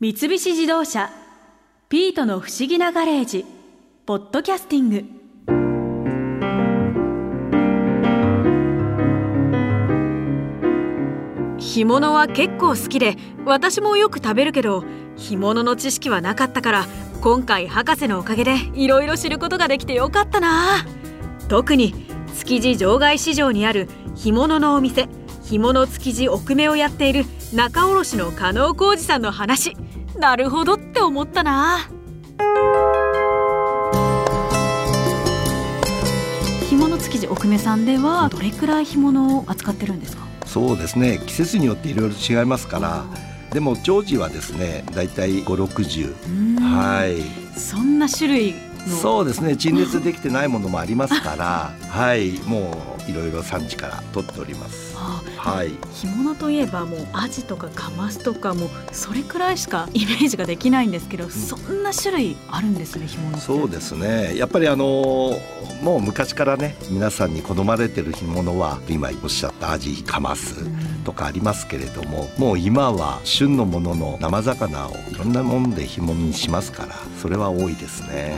[0.00, 1.10] 三菱自動車
[1.90, 3.44] 「ピートの不思議なガレージ」
[4.06, 5.04] ポッドキャスティング。
[11.58, 14.84] 干物は結構好きで私もよく食べるけど
[15.16, 16.86] 干物の知識はなかったから
[17.20, 20.86] 今回博士のおかげでいろいろ知ることができてよかったな。
[21.48, 22.06] 特に
[22.38, 25.08] 築地場外市場にある干物のお店
[25.42, 29.76] 干物築地奥目をやっている仲卸の加納浩二さんの話。
[30.18, 31.88] なるほどって思ったな。
[36.68, 40.24] 干物築地奥目さんではどれくらい干物を扱ってるんですか？
[40.46, 41.20] そうですね。
[41.26, 43.04] 季節によっていろいろ違いますから。
[43.52, 47.58] でも常時はですねだいたい560はい。
[47.58, 48.54] そんな種類
[49.00, 49.56] そうですね。
[49.56, 51.72] 陳列できてないものもありますから。
[51.88, 52.32] はい。
[52.46, 54.96] もういろいろ産地から取っております。
[54.96, 55.72] はい。
[55.92, 64.36] 干物といえばもうアジとかカマスとかもそれくらいしかイメージができないんですけど、うん、そんな種類あるんですね干物そうですね。
[64.36, 65.32] やっぱりあの
[65.82, 70.66] もう昔からね皆さんに好まれてる干物は今おっしゃったアジカマス
[71.04, 78.36] とかありますけれども、うん、もう今は旬のものの生魚をいろんなもんで干物にしますからそれは多いですね。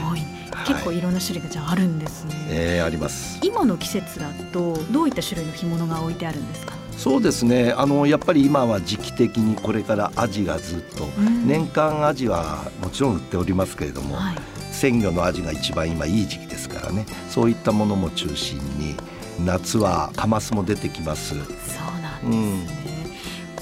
[0.66, 2.34] 結構いろんな種類がじゃああるんですね。
[2.48, 3.38] えー、あります。
[3.42, 6.72] 今の季節だとどういった種類の干物が置いてあるんですか？
[6.96, 14.36] そうですねあのやっぱり今は時期的にこれからアジがずっと、うん、年間アジはもちろん売っておりますけれども、はい、
[14.70, 18.96] 鮮魚のアジが一番今いい時期ですからねそういったものも中心に
[19.46, 21.30] 夏はカマスも出てきます。
[21.30, 21.70] そうなんです
[22.26, 22.36] ね、
[22.84, 22.89] うん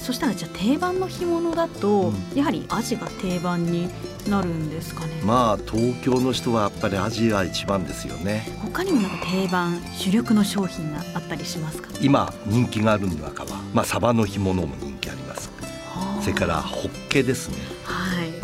[0.09, 3.87] そしたらじゃあ定番の干物だと、うん、やはりアジが定番に
[4.27, 5.21] なるんですかね。
[5.23, 8.47] まあ東京の人はやっぱりアジが一番ですよね。
[8.59, 11.89] 他にもなんか定番主力の商品があったりしますか？
[12.01, 15.51] 今人気がある中はまあサバの干物も人気あります。
[16.21, 17.57] それからホッケですね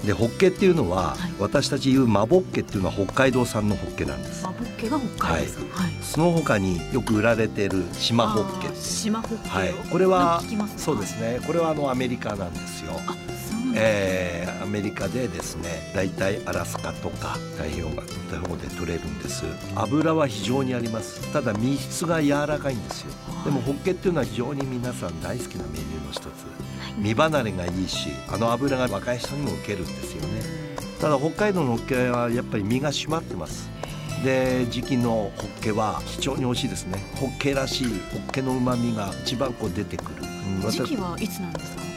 [0.06, 4.44] でホッケっていうのは、はい、私たち言うマボッケっていうのは北海道産のホッケなんです。
[4.44, 10.41] マボッケが北海道産、はい、その他によく売られている島ホッケ島ホッケ、はい、これは
[10.78, 11.40] そうですね。
[11.46, 12.94] これはあのアメリカなんですよ
[13.78, 18.03] えー、アメリカでですね大体アラスカとか太平洋側
[18.40, 19.44] の方で取れるんです。
[19.75, 21.31] 油は非常にあります。
[21.34, 23.12] ただ身質が柔らかいんですよ。
[23.44, 26.28] でもホッケっていうのは非常に皆さん大好きなメニューの一つ。
[26.97, 30.41] 身離れがいいしあの油が若い人にも受けるんですよね。
[31.02, 33.69] ただ北海道のホッケはやっぱり身が締まってます。
[34.24, 37.03] で時期のホッケは非常に美味しいですね。
[37.16, 40.24] ホッケらしいホッケの旨味が一番こう出てくる、
[40.64, 41.94] うん、時期はいつなんですか？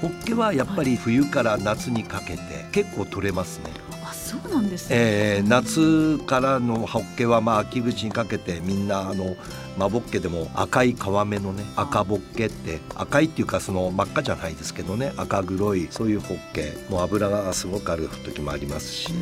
[0.00, 2.40] ホッケはやっぱり冬から夏にかけて
[2.72, 3.70] 結構取れますね、
[4.04, 9.36] あそうなんですね、えー、夏からのホッケはまあ秋口にかけてみんなあの
[9.76, 10.96] マボッケでも赤い皮
[11.26, 19.12] 目のね赤ボッケって赤いっていうかその真っ赤じゃないですけどね赤黒いそういうホッケもう脂がすごくある時もありますし、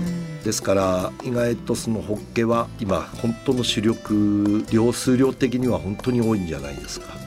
[0.44, 7.23] ですから意外とそのホッケは今本当の主力量数量的には本当に多いんじゃないですか。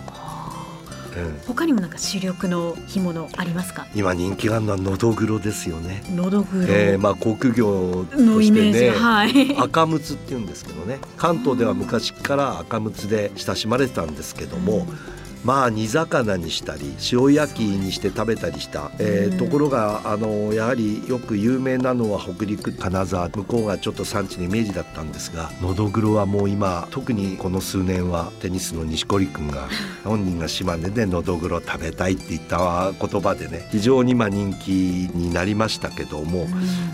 [1.48, 3.88] 他にもなんか主力の干物ありますか？
[3.96, 6.04] 今人気があるのはのどぐろですよね。
[6.10, 11.00] のどぐろ、えー、まあ航空業としてね、はい、 赤むつって言うんですけどね。
[11.18, 15.17] 関東では昔から赤むつで親しまれてたんですけども、うん
[15.48, 23.30] まあ煮魚にしたり塩焼きにして食べたりした、えー、ところがあのやはりよく有名なのは北陸金沢。
[23.30, 29.70] 向こうがちょっと産地のイメージだったんですがのどぐろはもう今特にこの数年はテニスの錦織君が
[30.04, 34.72] 本人が島根でのどぐろ食べたいって言った言葉でね非常にま人気
[35.14, 36.48] になりましたけども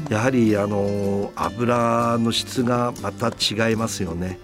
[0.10, 4.38] やはりあの油の質がまた違いますよね。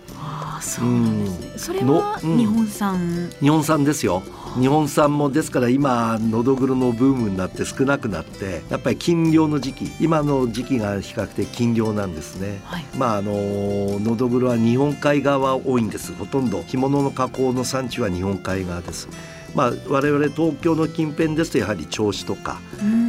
[0.61, 4.23] そうなんですね、うん、それは日本産、うん、日本産ですよ。
[4.59, 16.13] 日本産もですから今のどぐろのブームになって少なくなってやっぱり禁漁の時期今の時期が比較的禁漁なんですね、はい、まああののどぐろは日本海側多いんです。
[16.13, 16.63] ほとんど。
[16.63, 19.07] 着物の加工の産地は日本海側です。
[19.55, 22.59] まあ、我々東京の近辺ですとやはり銚子とか、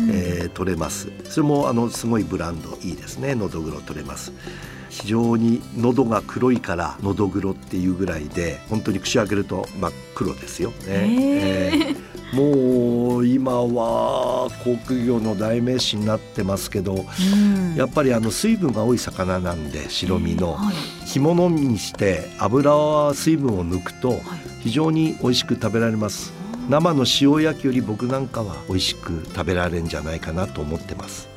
[0.09, 1.09] えー、取れます。
[1.25, 3.35] それもあのすごいブランドいいですね。
[3.35, 4.33] のどぐろ取れます。
[4.91, 10.71] 非常に喉が黒いからのどぐろっていうぐらいで本当に口開けると真っ黒ですよ。
[10.71, 10.77] ね。
[10.89, 20.75] えー、もう今は航空業の代名詞になってますけど、うん、やっぱりあの水分が多い魚なんで白身の、はい、
[21.07, 24.21] 干物にして油は水分を抜くと
[24.61, 26.40] 非常に美味しく食べられます。
[26.71, 31.29] 生の塩焼きより僕なんかは美味しく食べられるんじゃないかなと思ってます。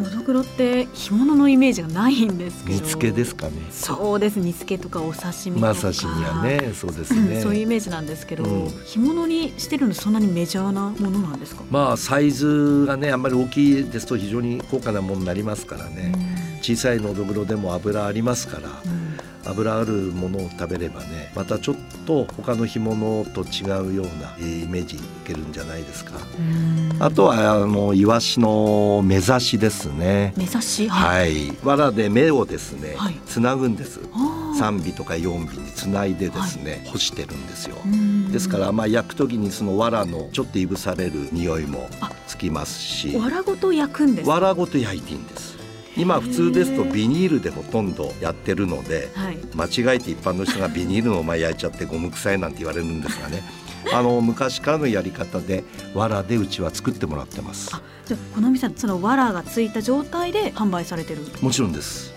[0.00, 2.80] のどぐろって干物のイメージがないんですけど。
[2.80, 3.52] 煮付けですかね。
[3.70, 5.60] そうです煮付けとかお刺身とか。
[5.60, 11.62] まあ刺身はねそうですね、うん、そういうイメージなんですけど、うん、干物にしてるのそんなにメジャーなものなんですか？
[11.70, 18.70] まあサイズがねあんまり大きいですと非常に高価なものになりますからね、うん、小さいのどぐろでも油ありますから、
[19.46, 21.76] 油あるものを食べればねまたちょっ
[22.06, 26.12] と他の干物と違うようなイメージいけるんじゃないですか。
[27.00, 30.34] あとはあのイワシの目刺しですね。
[30.36, 34.00] 目刺しはい、藁で目をですね、はい、つなぐんです。
[34.00, 37.76] 3尾とか4尾につないでですね、はい、干してるんですよ。
[38.30, 41.88] ですからまあ焼く時にその藁のちょっといぶされる匂いも
[42.26, 43.16] つきますし。
[43.16, 45.53] 藁ごと焼くんです藁ごと焼いていいんです
[45.96, 53.42] 今普通ですとビニールでほとんどやってるので、はい、間違えて一般の人がビニールのまま焼いちゃってゴム臭いなんて言われるんですがね。
[53.92, 55.62] あの昔からのやり方で
[55.94, 57.70] 藁でうちは作ってもらってます。
[58.06, 61.20] じゃこの店その藁がついた状態で販売されてる？
[61.42, 62.14] もちろんです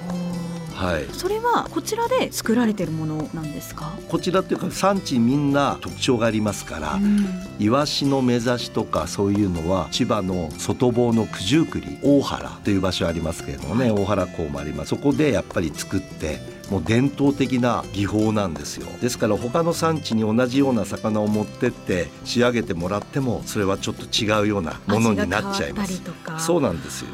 [0.78, 3.98] はい、それはこちらで作られてるものなんですか？
[4.08, 7.26] こちらっていうか産地みんな特徴がありますから、うん、
[7.58, 14.90] イワシの目指しとかそういうのは千葉の外房の九十九里大原という場所ありますけれどもね、はい、大原港もあります。
[14.90, 16.40] そこでやっぱり作って
[16.70, 18.88] もう伝統的な技法なんですよ。
[19.02, 26.02] ですから他の産地に同じような魚を持ってって仕上げてもらってもそれはちょっと違うようなものになっちゃいます。
[26.38, 27.10] そうなんですよ。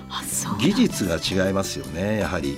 [0.60, 2.58] 技術が違いますよねやはり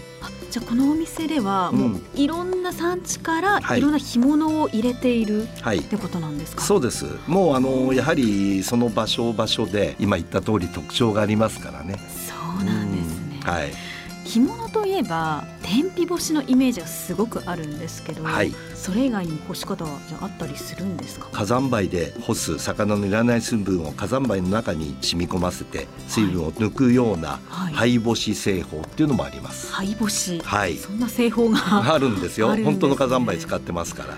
[0.55, 3.81] じゃあこのお店ではもういろんな産地からい。
[3.81, 5.47] ろんな干物を入れている、っ
[5.83, 7.07] てことなんですか、そうです。
[7.27, 11.99] もうあのやはりその場所場所で今言った通り特徴がありますからね。
[12.25, 13.94] そうなんですね、はい
[14.25, 21.27] 干物といえば天日干しのイメージがすごくあるんですけど、はい、それ以外にも干し方はじゃあったりするんですか？
[21.31, 30.41] 火山灰で干す魚のいらない水分を火山灰の中に染み込ませて水分を抜くような灰干し製法っていうのもあります、灰干し。
[30.43, 30.75] はい。
[30.77, 31.59] そんな製法が
[31.93, 34.17] あるんですよ、 ね、本当の火山灰使ってますから。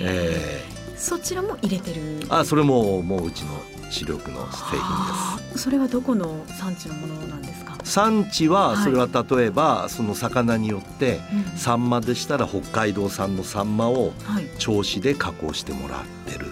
[0.00, 2.20] えー、そちらも入れてる？
[2.28, 3.60] あそれももううちの
[3.90, 5.64] 主力の製品です。
[5.64, 7.73] それはどこの産地のものなんですか？
[7.84, 11.20] 産地はそれは例えばその魚によって
[11.56, 14.12] サンマでしたら北海道産のサンマを
[14.58, 16.46] 銚子で加工してもらってる。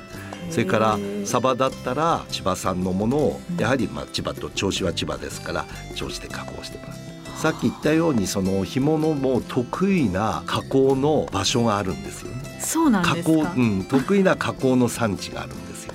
[0.51, 5.65] それからサバだったら千葉産のものをやはりまあ千葉と銚子は千葉ですから
[5.95, 12.61] 銚子で加工してもらってさっき言ったようにその干物も得意な加工の場所があるんですよね。
[12.61, 13.45] そうなんですか。
[13.45, 15.92] 加工、うん、得意な加工の産地があるんですよ。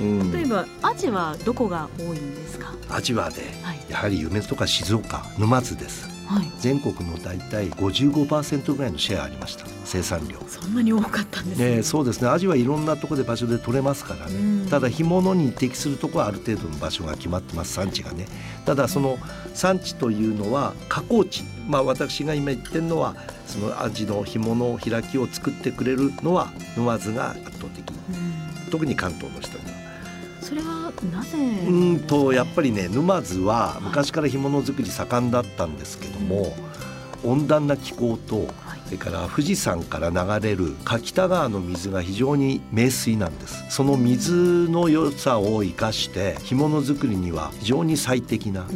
[0.00, 2.72] うん、例えばアジはどこが多いんですか？
[2.88, 9.66] アジはで、はい、やはり夢とか静岡沼津です、はい、全国のだいたい55%ぐらいのシェアありました。
[9.84, 10.38] 生産量。
[10.46, 12.28] そんなに多かったんですね、ね、そうですね。
[12.28, 14.68] アジはいろんなところで場所で取れますからね。
[14.70, 17.74] ただ干物に適するところはある程度の場所が決まってます。
[17.74, 18.26] 産地がね。
[18.64, 19.18] ただその
[19.52, 21.42] 産地というのは加工地。
[21.68, 23.16] まあ私が今言ってるのは
[23.46, 27.92] そのアジの干物開きを作ってくれるのは沼津が圧倒的
[28.70, 29.58] 特に関東の人
[30.50, 31.38] それはなぜ？
[31.38, 36.56] うんとやっぱりね沼津は昔から干物作り盛んだったんですけども、
[37.22, 38.48] 温暖な気候と
[38.86, 43.64] それから富士山から流れる柿田川の水が非常に名水なんです。
[43.70, 48.66] その水の良さを生かして干物作りには非常に最適な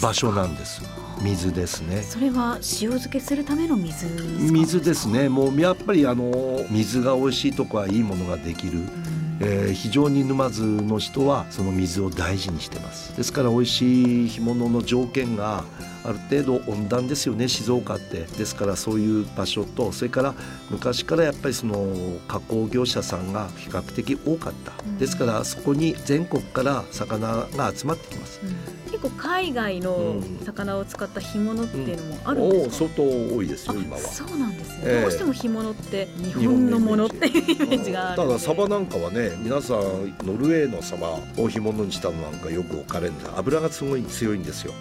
[0.00, 0.82] 場所なんです
[1.22, 3.34] 水ですねそれは塩漬けす。
[3.34, 4.06] るための水
[4.38, 5.28] 水ですね。
[5.28, 9.05] もうやっぱりあの水が美味しいとこはいいものができる、うん
[9.40, 13.16] えー、非常に沼津の人はその水を大事にしてます。
[13.16, 15.64] ですから美味しい干物の条件が
[16.04, 17.48] ある程度温暖ですよね。
[17.48, 18.20] 静岡って。
[18.38, 20.34] ですからそういう場所とそれから
[20.70, 21.86] 昔からやっぱりその
[22.28, 34.02] 加工業者さんが比較的多かった、ですからそこに全国から魚が集まってきます、うん結構海外の魚を使った干物っていうのもあるんですか、うん、相当多いですよ今は。
[34.02, 37.92] そうなんですね、えー、どうしても干物って日本のものっていうイメージ。
[37.92, 39.78] があるただサバなんかはね皆さん
[40.22, 44.72] ノルウェーのサバを干物にしたのなんかよく置かれるんで油がすごい強いんですよ。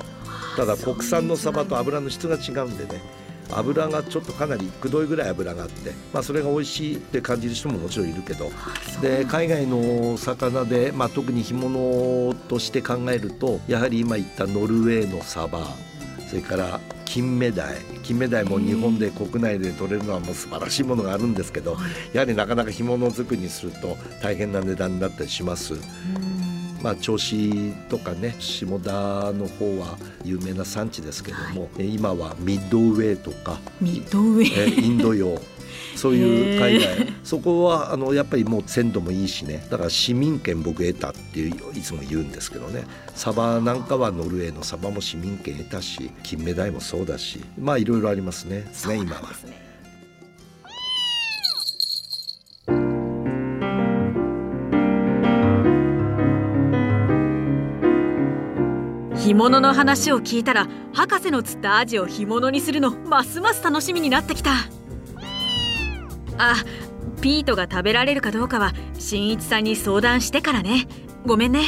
[0.56, 3.02] ただ国産のサバと油の質が違うんでね
[3.52, 8.52] 油がちょっとかなりくどいぐらい油があって、まあ、それが美味しいって感じる人ももちろんいるけど
[9.02, 15.66] で海外の魚で、まあ、特に干物として考えるとやはり今言ったノルウェーのサバ
[16.28, 21.78] それから金目鯛金目鯛も日本で国内で取れるのはもう素晴らしいものがあるんですけど
[22.14, 25.75] やはりなかなか干物作りにすると大変な値段になったりします。
[26.86, 28.92] まあ、銚子とかね下田
[29.34, 35.36] の方は有名な産地ですけども、はい、今はミッドウェーとかミッドウェーインド洋
[35.98, 37.13] そういう海外。
[37.24, 39.65] そこはあのやっぱりもう鮮度もいいしね。
[39.72, 42.84] だから市民権僕得たっていういつも言うんですけどね。
[43.15, 48.65] サバなんかはノルウェーのサバも市民権得たし金目鯛もそうだしまあいろいろありますね。
[48.88, 48.98] ね。
[48.98, 49.64] 今は。
[59.25, 64.51] 干物の話を聞いたら博士の釣ったアジを干物にするのますます楽しみになってきた。
[66.38, 66.53] あ
[67.22, 70.88] ピートが食べられるかどうかは新一さんに相談してからね。
[71.25, 71.63] ごめんね。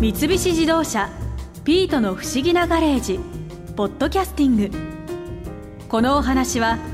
[0.00, 1.08] 三菱自動車
[1.64, 3.18] ピートの不思議なガレージ
[3.74, 4.70] ポッドキャスティング。
[5.88, 6.76] このお話は「